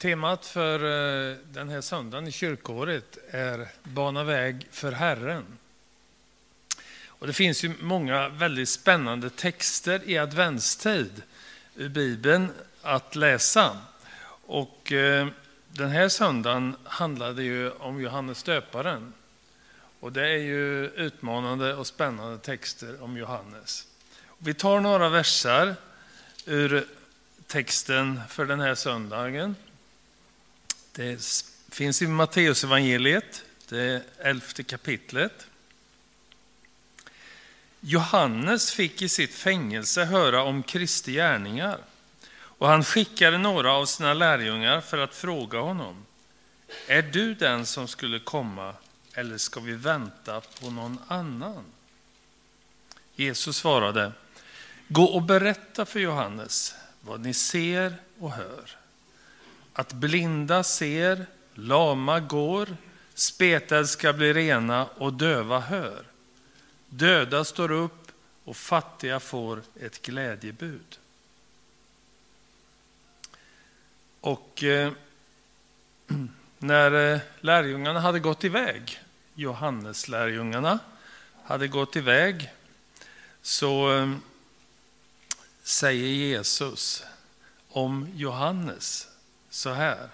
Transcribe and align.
Temat 0.00 0.46
för 0.46 0.74
eh, 0.74 1.36
den 1.52 1.68
här 1.68 1.80
söndagen 1.80 2.28
i 2.28 2.32
kyrkåret 2.32 3.18
är 3.30 3.68
Bana 3.82 4.24
väg 4.24 4.66
för 4.70 4.92
Herren. 4.92 5.44
Och 7.06 7.26
det 7.26 7.32
finns 7.32 7.64
ju 7.64 7.74
många 7.80 8.28
väldigt 8.28 8.68
spännande 8.68 9.30
texter 9.30 10.00
i 10.04 10.18
adventstid 10.18 11.22
ur 11.76 11.88
Bibeln 11.88 12.48
att 12.82 13.16
läsa. 13.16 13.78
Och 14.46 14.92
eh, 14.92 15.28
den 15.68 15.90
här 15.90 16.08
söndagen 16.08 16.76
handlade 16.84 17.42
ju 17.42 17.70
om 17.70 18.00
Johannes 18.00 18.42
döparen. 18.42 19.12
Och 20.00 20.12
det 20.12 20.28
är 20.28 20.38
ju 20.38 20.86
utmanande 20.86 21.74
och 21.74 21.86
spännande 21.86 22.38
texter 22.38 23.02
om 23.02 23.16
Johannes. 23.16 23.86
Vi 24.38 24.54
tar 24.54 24.80
några 24.80 25.08
versar 25.08 25.74
ur 26.46 26.86
texten 27.46 28.20
för 28.28 28.46
den 28.46 28.60
här 28.60 28.74
söndagen. 28.74 29.56
Det 30.92 31.44
finns 31.68 32.02
i 32.02 32.06
Matteusevangeliet, 32.06 33.44
det 33.68 34.02
elfte 34.18 34.62
kapitlet. 34.62 35.46
Johannes 37.80 38.72
fick 38.72 39.02
i 39.02 39.08
sitt 39.08 39.34
fängelse 39.34 40.04
höra 40.04 40.42
om 40.42 40.62
Kristi 40.62 41.12
gärningar 41.12 41.78
och 42.32 42.68
han 42.68 42.84
skickade 42.84 43.38
några 43.38 43.72
av 43.72 43.86
sina 43.86 44.14
lärjungar 44.14 44.80
för 44.80 44.98
att 44.98 45.14
fråga 45.14 45.58
honom. 45.58 46.06
Är 46.86 47.02
du 47.02 47.34
den 47.34 47.66
som 47.66 47.88
skulle 47.88 48.18
komma 48.18 48.74
eller 49.14 49.38
ska 49.38 49.60
vi 49.60 49.72
vänta 49.72 50.40
på 50.40 50.70
någon 50.70 50.98
annan? 51.08 51.64
Jesus 53.14 53.56
svarade, 53.56 54.12
gå 54.88 55.04
och 55.04 55.22
berätta 55.22 55.86
för 55.86 56.00
Johannes 56.00 56.74
vad 57.00 57.20
ni 57.20 57.34
ser 57.34 57.94
och 58.18 58.32
hör. 58.32 58.79
Att 59.72 59.92
blinda 59.92 60.62
ser, 60.62 61.26
lama 61.54 62.20
går, 62.20 62.76
spetade 63.14 63.86
ska 63.86 64.12
bli 64.12 64.32
rena 64.32 64.86
och 64.86 65.12
döva 65.12 65.60
hör. 65.60 66.04
Döda 66.88 67.44
står 67.44 67.70
upp 67.70 68.12
och 68.44 68.56
fattiga 68.56 69.20
får 69.20 69.62
ett 69.80 70.02
glädjebud. 70.02 70.98
Och 74.20 74.64
eh, 74.64 74.92
när 76.58 77.12
eh, 77.12 77.20
lärjungarna 77.40 78.00
hade 78.00 78.20
gått 78.20 78.44
iväg, 78.44 79.00
Johannes 79.34 80.08
lärjungarna 80.08 80.78
hade 81.44 81.68
gått 81.68 81.96
iväg, 81.96 82.50
så 83.42 83.96
eh, 83.96 84.12
säger 85.62 86.08
Jesus 86.08 87.04
om 87.68 88.08
Johannes 88.14 89.09
så 89.50 89.70
här. 89.70 90.08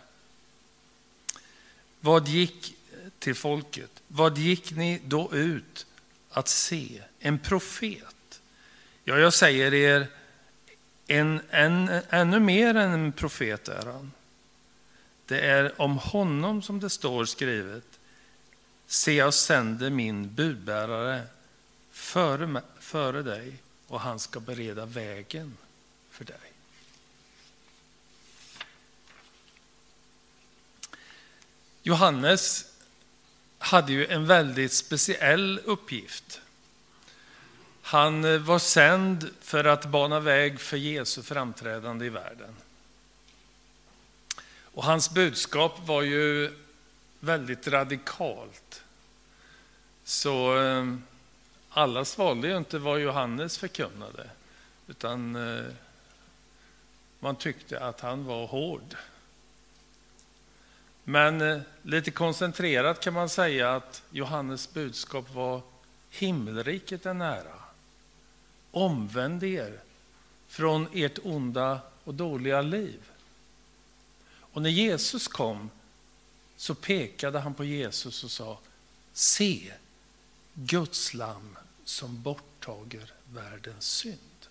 Vad 2.01 2.29
gick 2.29 2.77
till 3.19 3.34
folket? 3.34 3.91
Vad 4.09 4.39
gick 4.39 4.70
ni 4.70 5.01
då 5.05 5.34
ut 5.34 5.87
att 6.31 6.48
se? 6.48 7.03
En 7.19 7.39
profet? 7.39 8.41
Ja, 9.05 9.19
jag 9.19 9.34
säger 9.34 9.75
er, 9.75 10.06
en, 11.06 11.41
en, 11.51 11.89
ännu 12.11 12.41
mer 12.41 12.75
än 12.75 12.93
en 12.93 13.12
profet 13.12 13.69
är 13.69 13.87
han. 13.87 14.12
Det 15.27 15.41
är 15.41 15.81
om 15.81 15.98
honom 15.98 16.62
som 16.62 16.81
det 16.81 16.91
står 16.91 17.25
skrivet. 17.25 17.84
Se, 18.87 19.12
jag 19.12 19.34
sänder 19.34 19.91
min 19.91 20.34
budbärare 20.34 21.23
före, 21.91 22.62
före 22.81 23.23
dig 23.23 23.55
och 23.87 24.00
han 24.00 24.19
ska 24.19 24.41
bereda 24.41 24.87
vägen 24.87 25.56
för 26.11 26.25
dig. 26.25 26.56
Johannes 31.87 32.65
hade 33.59 33.92
ju 33.92 34.06
en 34.06 34.27
väldigt 34.27 34.73
speciell 34.73 35.61
uppgift. 35.65 36.41
Han 37.83 38.25
eh, 38.25 38.38
var 38.38 38.59
sänd 38.59 39.31
för 39.41 39.65
att 39.65 39.87
bana 39.87 40.21
väg 40.21 40.60
för 40.60 40.77
Jesu 40.77 41.22
framträdande 41.22 42.06
i 42.06 42.09
världen. 42.09 42.56
Och 44.60 44.84
hans 44.84 45.10
budskap 45.10 45.78
var 45.87 46.03
ju 46.03 46.53
väldigt 47.21 47.69
radikalt. 47.69 48.83
Så 50.05 50.59
eh, 50.59 50.94
alla 51.71 52.05
svalde 52.05 52.49
ju 52.49 52.56
inte 52.56 52.78
vad 52.78 53.00
Johannes 53.00 53.59
förkunnade, 53.59 54.31
utan 54.87 55.37
eh, 55.37 55.65
man 57.21 57.37
tyckte 57.37 57.81
att 57.81 58.00
han 58.00 58.25
var 58.25 58.47
hård. 58.47 58.97
Men 61.09 61.41
eh, 61.41 61.61
lite 61.83 62.11
koncentrerat 62.11 63.00
kan 63.00 63.15
man 63.15 63.28
säga 63.28 63.75
att 63.75 64.03
Johannes 64.11 64.72
budskap 64.72 65.34
var 65.34 65.62
himmelriket 66.11 67.06
är 67.06 67.15
nära. 67.15 67.62
Omvänd 68.71 69.45
er 69.45 69.81
från 70.49 70.89
ert 70.93 71.19
onda 71.22 71.81
och 72.05 72.15
dåliga 72.15 72.62
liv. 72.62 73.11
Och 74.39 74.62
när 74.62 74.71
Jesus 74.71 75.28
kom 75.28 75.71
så 76.56 76.75
pekade 76.75 77.39
han 77.39 77.55
på 77.55 77.65
Jesus 77.65 78.25
och 78.25 78.31
sa 78.31 78.59
Se, 79.12 79.72
Guds 80.55 81.15
lamm 81.15 81.56
som 81.84 82.22
borttager 82.22 83.12
världens 83.33 83.87
synd. 83.87 84.47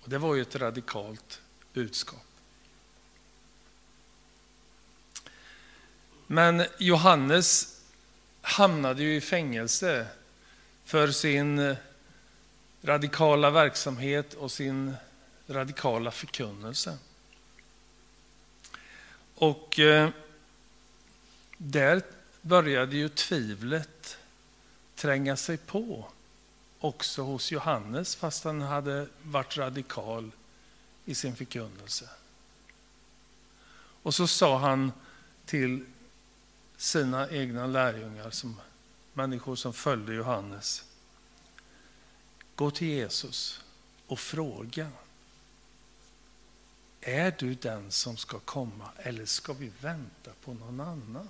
Och 0.00 0.08
Det 0.08 0.18
var 0.18 0.34
ju 0.34 0.42
ett 0.42 0.56
radikalt 0.56 1.40
budskap. 1.72 2.25
Men 6.26 6.64
Johannes 6.78 7.80
hamnade 8.40 9.02
ju 9.02 9.16
i 9.16 9.20
fängelse 9.20 10.06
för 10.84 11.10
sin 11.10 11.76
radikala 12.82 13.50
verksamhet 13.50 14.34
och 14.34 14.52
sin 14.52 14.96
radikala 15.46 16.10
förkunnelse. 16.10 16.98
Och 19.34 19.78
eh, 19.78 20.10
där 21.56 22.02
började 22.40 22.96
ju 22.96 23.08
tvivlet 23.08 24.18
tränga 24.94 25.36
sig 25.36 25.56
på 25.56 26.08
också 26.80 27.22
hos 27.22 27.52
Johannes 27.52 28.16
fast 28.16 28.44
han 28.44 28.60
hade 28.60 29.06
varit 29.22 29.56
radikal 29.56 30.30
i 31.04 31.14
sin 31.14 31.36
förkunnelse. 31.36 32.08
Och 34.02 34.14
så 34.14 34.26
sa 34.26 34.58
han 34.58 34.92
till 35.46 35.84
sina 36.76 37.30
egna 37.30 37.66
lärjungar, 37.66 38.30
som 38.30 38.60
människor 39.12 39.56
som 39.56 39.72
följde 39.72 40.14
Johannes. 40.14 40.84
Gå 42.54 42.70
till 42.70 42.88
Jesus 42.88 43.60
och 44.06 44.18
fråga. 44.18 44.90
Är 47.00 47.34
du 47.38 47.54
den 47.54 47.90
som 47.90 48.16
ska 48.16 48.38
komma 48.38 48.90
eller 48.96 49.26
ska 49.26 49.52
vi 49.52 49.72
vänta 49.80 50.30
på 50.44 50.54
någon 50.54 50.80
annan? 50.80 51.28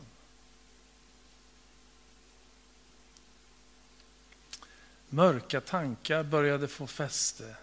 Mörka 5.08 5.60
tankar 5.60 6.22
började 6.22 6.68
få 6.68 6.86
fäste 6.86 7.56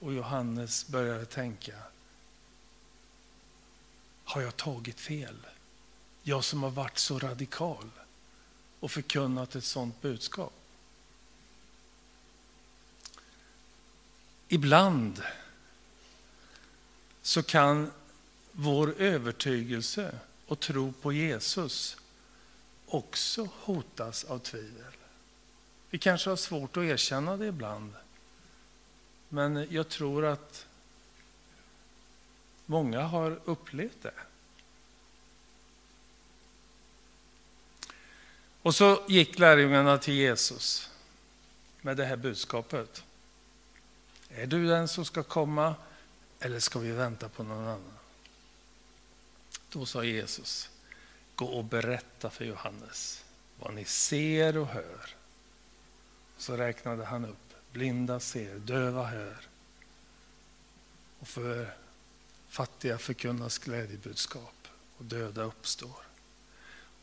och 0.00 0.12
Johannes 0.12 0.88
började 0.88 1.26
tänka. 1.26 1.74
Har 4.24 4.40
jag 4.40 4.56
tagit 4.56 5.00
fel? 5.00 5.36
Jag 6.26 6.44
som 6.44 6.62
har 6.62 6.70
varit 6.70 6.98
så 6.98 7.18
radikal 7.18 7.90
och 8.80 8.90
förkunnat 8.90 9.54
ett 9.54 9.64
sådant 9.64 10.02
budskap. 10.02 10.52
Ibland 14.48 15.22
så 17.22 17.42
kan 17.42 17.90
vår 18.52 18.94
övertygelse 18.98 20.18
och 20.46 20.60
tro 20.60 20.92
på 20.92 21.12
Jesus 21.12 21.96
också 22.86 23.48
hotas 23.60 24.24
av 24.24 24.38
tvivel. 24.38 24.92
Vi 25.90 25.98
kanske 25.98 26.30
har 26.30 26.36
svårt 26.36 26.76
att 26.76 26.84
erkänna 26.84 27.36
det 27.36 27.46
ibland. 27.46 27.92
Men 29.28 29.66
jag 29.70 29.88
tror 29.88 30.24
att 30.24 30.66
många 32.66 33.02
har 33.02 33.40
upplevt 33.44 34.02
det. 34.02 34.14
Och 38.64 38.74
så 38.74 39.02
gick 39.08 39.38
lärjungarna 39.38 39.98
till 39.98 40.14
Jesus 40.14 40.90
med 41.80 41.96
det 41.96 42.04
här 42.04 42.16
budskapet. 42.16 43.04
Är 44.28 44.46
du 44.46 44.66
den 44.66 44.88
som 44.88 45.04
ska 45.04 45.22
komma 45.22 45.74
eller 46.40 46.60
ska 46.60 46.78
vi 46.78 46.92
vänta 46.92 47.28
på 47.28 47.42
någon 47.42 47.64
annan? 47.64 47.98
Då 49.68 49.86
sa 49.86 50.04
Jesus, 50.04 50.70
gå 51.34 51.46
och 51.46 51.64
berätta 51.64 52.30
för 52.30 52.44
Johannes 52.44 53.24
vad 53.58 53.74
ni 53.74 53.84
ser 53.84 54.56
och 54.56 54.66
hör. 54.66 55.14
Så 56.36 56.56
räknade 56.56 57.04
han 57.04 57.24
upp, 57.24 57.54
blinda 57.72 58.20
ser, 58.20 58.54
döva 58.58 59.04
hör. 59.04 59.38
Och 61.18 61.28
för 61.28 61.74
fattiga 62.48 62.98
förkunnas 62.98 63.58
glädjebudskap 63.58 64.68
och 64.98 65.04
döda 65.04 65.42
uppstår. 65.42 66.13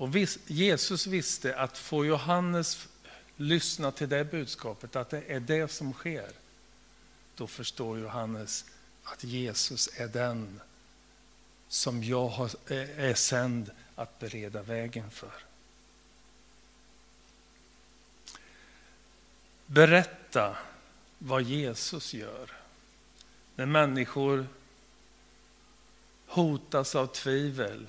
Och 0.02 0.16
Jesus 0.48 1.08
visste 1.08 1.56
att 1.56 1.78
får 1.78 2.06
Johannes 2.06 2.88
lyssna 3.36 3.92
till 3.92 4.10
det 4.10 4.32
budskapet, 4.32 4.96
att 4.96 5.10
det 5.10 5.24
är 5.28 5.40
det 5.40 5.68
som 5.68 5.94
sker, 5.94 6.32
då 7.36 7.48
förstår 7.48 8.00
Johannes 8.00 8.66
att 9.04 9.24
Jesus 9.24 9.90
är 9.96 10.08
den 10.08 10.62
som 11.68 12.04
jag 12.04 12.50
är 12.68 13.14
sänd 13.14 13.72
att 13.96 14.20
bereda 14.20 14.62
vägen 14.62 15.12
för. 15.12 15.44
Berätta 19.66 20.58
vad 21.18 21.42
Jesus 21.42 22.14
gör 22.14 22.52
när 23.56 23.66
människor 23.66 24.48
hotas 26.28 26.96
av 26.96 27.08
tvivel 27.08 27.88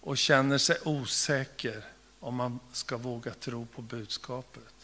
och 0.00 0.18
känner 0.18 0.58
sig 0.58 0.78
osäker 0.84 1.84
om 2.20 2.34
man 2.34 2.60
ska 2.72 2.96
våga 2.96 3.34
tro 3.34 3.66
på 3.66 3.82
budskapet. 3.82 4.74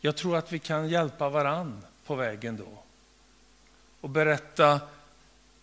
Jag 0.00 0.16
tror 0.16 0.36
att 0.36 0.52
vi 0.52 0.58
kan 0.58 0.88
hjälpa 0.88 1.28
varann 1.28 1.84
på 2.06 2.14
vägen 2.14 2.56
då 2.56 2.82
och 4.00 4.10
berätta 4.10 4.80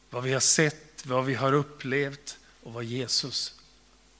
vad 0.09 0.23
vi 0.23 0.33
har 0.33 0.39
sett, 0.39 1.05
vad 1.05 1.25
vi 1.25 1.35
har 1.35 1.53
upplevt 1.53 2.37
och 2.63 2.73
vad 2.73 2.83
Jesus 2.83 3.59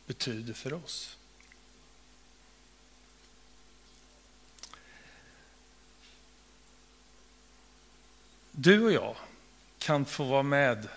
betyder 0.06 0.54
för 0.54 0.74
oss. 0.74 1.18
Du 8.52 8.84
och 8.84 8.92
jag 8.92 9.16
kan 9.78 10.06
få 10.06 10.24
vara 10.24 10.44
med 10.44 10.88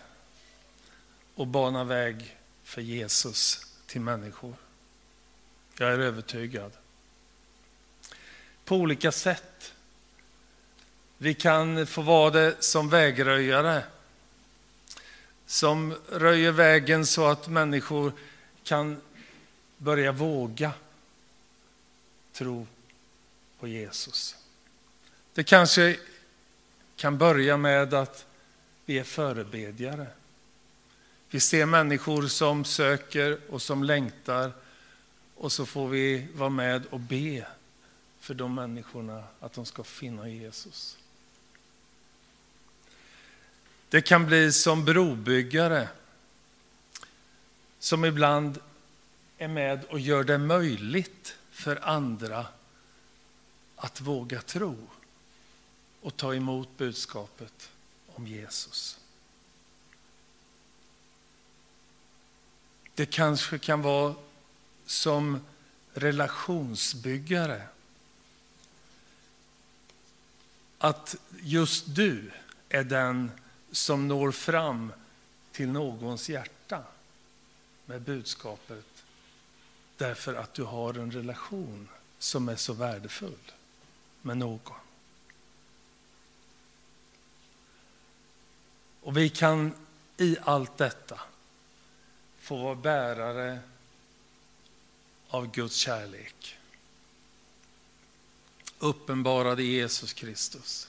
och 1.34 1.46
bana 1.46 1.84
väg 1.84 2.36
för 2.64 2.82
Jesus 2.82 3.66
till 3.86 4.00
människor. 4.00 4.54
Jag 5.78 5.92
är 5.92 5.98
övertygad. 5.98 6.72
På 8.64 8.76
olika 8.76 9.12
sätt. 9.12 9.72
Vi 11.18 11.34
kan 11.34 11.86
få 11.86 12.02
vara 12.02 12.30
det 12.30 12.64
som 12.64 12.88
vägröjare. 12.88 13.84
Som 15.46 15.94
röjer 16.10 16.52
vägen 16.52 17.06
så 17.06 17.26
att 17.26 17.48
människor 17.48 18.12
kan 18.64 19.00
börja 19.76 20.12
våga 20.12 20.72
tro 22.32 22.66
på 23.60 23.68
Jesus. 23.68 24.36
Det 25.34 25.44
kanske 25.44 25.96
kan 26.96 27.18
börja 27.18 27.56
med 27.56 27.94
att 27.94 28.26
vi 28.84 28.98
är 28.98 29.04
förebedjare. 29.04 30.06
Vi 31.32 31.40
ser 31.40 31.66
människor 31.66 32.28
som 32.28 32.64
söker 32.64 33.38
och 33.48 33.62
som 33.62 33.84
längtar 33.84 34.52
och 35.34 35.52
så 35.52 35.66
får 35.66 35.88
vi 35.88 36.26
vara 36.34 36.50
med 36.50 36.86
och 36.86 37.00
be 37.00 37.46
för 38.20 38.34
de 38.34 38.54
människorna 38.54 39.24
att 39.40 39.52
de 39.52 39.66
ska 39.66 39.84
finna 39.84 40.28
Jesus. 40.28 40.98
Det 43.88 44.00
kan 44.02 44.26
bli 44.26 44.52
som 44.52 44.84
brobyggare 44.84 45.88
som 47.78 48.04
ibland 48.04 48.58
är 49.38 49.48
med 49.48 49.84
och 49.84 50.00
gör 50.00 50.24
det 50.24 50.38
möjligt 50.38 51.36
för 51.50 51.88
andra 51.88 52.46
att 53.76 54.00
våga 54.00 54.42
tro 54.42 54.76
och 56.00 56.16
ta 56.16 56.34
emot 56.34 56.68
budskapet 56.76 57.70
om 58.06 58.26
Jesus. 58.26 59.01
Det 62.94 63.06
kanske 63.06 63.58
kan 63.58 63.82
vara 63.82 64.14
som 64.86 65.40
relationsbyggare. 65.94 67.62
Att 70.78 71.16
just 71.40 71.84
du 71.88 72.32
är 72.68 72.84
den 72.84 73.30
som 73.70 74.08
når 74.08 74.32
fram 74.32 74.92
till 75.52 75.68
någons 75.68 76.28
hjärta 76.28 76.82
med 77.86 78.02
budskapet 78.02 78.86
därför 79.96 80.34
att 80.34 80.54
du 80.54 80.62
har 80.62 80.94
en 80.94 81.10
relation 81.10 81.88
som 82.18 82.48
är 82.48 82.56
så 82.56 82.72
värdefull 82.72 83.52
med 84.22 84.36
någon. 84.36 84.76
Och 89.00 89.16
vi 89.16 89.28
kan 89.28 89.74
i 90.16 90.36
allt 90.44 90.78
detta 90.78 91.20
få 92.42 92.56
vara 92.56 92.74
bärare 92.74 93.58
av 95.28 95.50
Guds 95.50 95.76
kärlek. 95.76 96.58
Uppenbarad 98.78 99.60
i 99.60 99.64
Jesus 99.64 100.12
Kristus. 100.12 100.88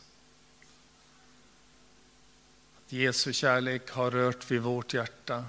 Att 2.78 2.92
Jesu 2.92 3.34
kärlek 3.34 3.90
har 3.90 4.12
rört 4.12 4.52
vid 4.52 4.62
vårt 4.62 4.94
hjärta 4.94 5.46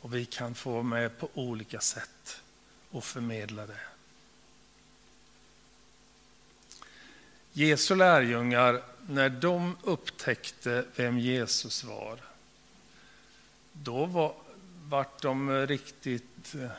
och 0.00 0.14
vi 0.14 0.26
kan 0.26 0.54
få 0.54 0.70
vara 0.70 0.82
med 0.82 1.18
på 1.18 1.28
olika 1.34 1.80
sätt 1.80 2.40
och 2.90 3.04
förmedla 3.04 3.66
det. 3.66 3.80
Jesu 7.52 7.94
lärjungar, 7.94 8.82
när 9.06 9.28
de 9.28 9.76
upptäckte 9.82 10.84
vem 10.96 11.18
Jesus 11.18 11.84
var, 11.84 12.18
då 13.72 14.06
var, 14.06 14.34
vart 14.90 15.22
de 15.22 15.66
riktigt... 15.66 16.54
Eh, 16.54 16.70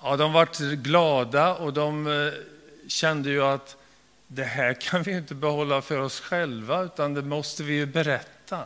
ja, 0.00 0.16
de 0.16 0.32
vart 0.32 0.58
glada 0.58 1.54
och 1.54 1.72
de 1.72 2.06
eh, 2.06 2.32
kände 2.88 3.30
ju 3.30 3.42
att 3.42 3.76
det 4.26 4.44
här 4.44 4.74
kan 4.74 5.02
vi 5.02 5.12
inte 5.12 5.34
behålla 5.34 5.82
för 5.82 5.98
oss 5.98 6.20
själva, 6.20 6.82
utan 6.82 7.14
det 7.14 7.22
måste 7.22 7.62
vi 7.62 7.74
ju 7.74 7.86
berätta. 7.86 8.64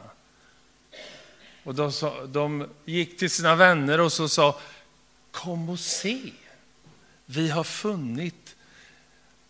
Och 1.65 1.75
de, 1.75 1.93
sa, 1.93 2.27
de 2.27 2.69
gick 2.85 3.19
till 3.19 3.31
sina 3.31 3.55
vänner 3.55 4.01
och 4.01 4.13
så 4.13 4.29
sa, 4.29 4.61
kom 5.31 5.69
och 5.69 5.81
se. 5.81 6.33
Vi 7.27 7.51
har 7.51 7.65
funnit 7.65 8.57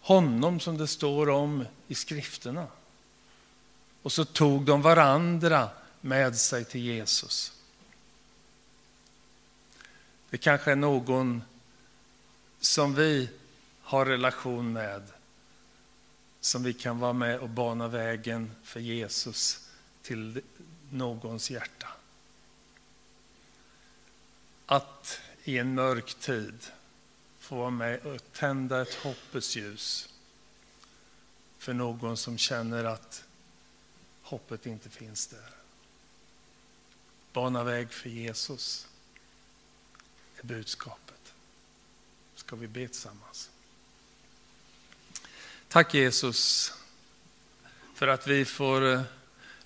honom 0.00 0.60
som 0.60 0.78
det 0.78 0.86
står 0.86 1.28
om 1.28 1.64
i 1.88 1.94
skrifterna. 1.94 2.66
Och 4.02 4.12
så 4.12 4.24
tog 4.24 4.62
de 4.62 4.82
varandra 4.82 5.68
med 6.04 6.38
sig 6.38 6.64
till 6.64 6.80
Jesus. 6.80 7.52
Det 10.30 10.38
kanske 10.38 10.72
är 10.72 10.76
någon 10.76 11.42
som 12.60 12.94
vi 12.94 13.28
har 13.82 14.06
relation 14.06 14.72
med 14.72 15.02
som 16.40 16.62
vi 16.62 16.72
kan 16.72 16.98
vara 16.98 17.12
med 17.12 17.38
och 17.38 17.48
bana 17.48 17.88
vägen 17.88 18.50
för 18.62 18.80
Jesus 18.80 19.68
till 20.02 20.42
någons 20.90 21.50
hjärta. 21.50 21.88
Att 24.66 25.20
i 25.44 25.58
en 25.58 25.74
mörk 25.74 26.14
tid 26.14 26.66
få 27.38 27.56
vara 27.56 27.70
med 27.70 28.06
och 28.06 28.32
tända 28.32 28.82
ett 28.82 28.94
hoppets 28.94 29.56
ljus 29.56 30.08
för 31.58 31.72
någon 31.72 32.16
som 32.16 32.38
känner 32.38 32.84
att 32.84 33.24
hoppet 34.22 34.66
inte 34.66 34.90
finns 34.90 35.26
där. 35.26 35.61
Bana 37.32 37.64
väg 37.64 37.92
för 37.92 38.08
Jesus 38.08 38.86
är 40.40 40.46
budskapet. 40.46 41.32
Ska 42.34 42.56
vi 42.56 42.68
be 42.68 42.88
tillsammans? 42.88 43.50
Tack 45.68 45.94
Jesus 45.94 46.72
för 47.94 48.08
att 48.08 48.26
vi 48.26 48.44
får 48.44 48.92
eh, 48.92 49.02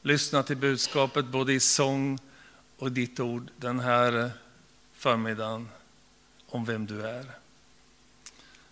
lyssna 0.02 0.42
till 0.42 0.56
budskapet 0.56 1.24
både 1.24 1.52
i 1.52 1.60
sång 1.60 2.18
och 2.78 2.92
ditt 2.92 3.20
ord 3.20 3.50
den 3.56 3.80
här 3.80 4.24
eh, 4.24 4.30
förmiddagen 4.92 5.68
om 6.46 6.64
vem 6.64 6.86
du 6.86 7.06
är. 7.06 7.26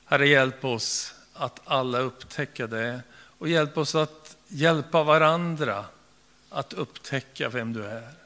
Herre, 0.04 0.28
hjälp 0.28 0.64
oss 0.64 1.14
att 1.32 1.60
alla 1.64 1.98
upptäcka 1.98 2.66
det 2.66 3.02
och 3.12 3.48
hjälp 3.48 3.78
oss 3.78 3.94
att 3.94 4.36
hjälpa 4.48 5.02
varandra 5.02 5.84
att 6.50 6.72
upptäcka 6.72 7.48
vem 7.48 7.72
du 7.72 7.84
är. 7.84 8.23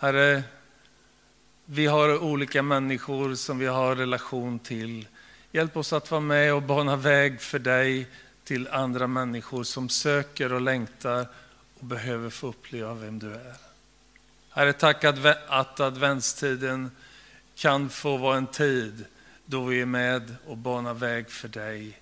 Herre, 0.00 0.42
vi 1.64 1.86
har 1.86 2.18
olika 2.18 2.62
människor 2.62 3.34
som 3.34 3.58
vi 3.58 3.66
har 3.66 3.96
relation 3.96 4.58
till. 4.58 5.08
Hjälp 5.52 5.76
oss 5.76 5.92
att 5.92 6.10
vara 6.10 6.20
med 6.20 6.54
och 6.54 6.62
bana 6.62 6.96
väg 6.96 7.40
för 7.40 7.58
dig 7.58 8.06
till 8.44 8.68
andra 8.68 9.06
människor 9.06 9.64
som 9.64 9.88
söker 9.88 10.52
och 10.52 10.60
längtar 10.60 11.26
och 11.78 11.84
behöver 11.84 12.30
få 12.30 12.46
uppleva 12.46 12.94
vem 12.94 13.18
du 13.18 13.34
är. 13.34 13.54
Herre, 14.50 14.72
tack 14.72 15.04
att 15.48 15.80
adventstiden 15.80 16.90
kan 17.54 17.88
få 17.88 18.16
vara 18.16 18.36
en 18.36 18.46
tid 18.46 19.04
då 19.44 19.64
vi 19.64 19.80
är 19.80 19.86
med 19.86 20.36
och 20.46 20.56
banar 20.56 20.94
väg 20.94 21.30
för 21.30 21.48
dig 21.48 22.00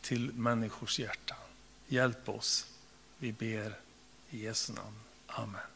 till 0.00 0.32
människors 0.32 0.98
hjärtan. 0.98 1.38
Hjälp 1.88 2.28
oss 2.28 2.66
Vi 3.18 3.32
ber 3.32 3.72
i 4.30 4.44
Jesu 4.44 4.72
namn. 4.72 4.96
Amen. 5.26 5.75